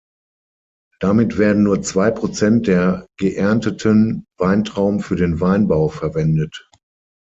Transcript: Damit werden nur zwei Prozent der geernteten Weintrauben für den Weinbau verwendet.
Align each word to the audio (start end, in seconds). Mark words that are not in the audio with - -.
Damit 0.99 1.37
werden 1.37 1.61
nur 1.61 1.83
zwei 1.83 2.09
Prozent 2.09 2.65
der 2.65 3.05
geernteten 3.19 4.25
Weintrauben 4.39 4.99
für 4.99 5.15
den 5.15 5.39
Weinbau 5.39 5.89
verwendet. 5.89 6.67